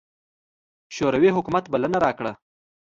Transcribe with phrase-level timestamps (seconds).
[0.95, 2.33] شوروي حکومت بلنه راکړه.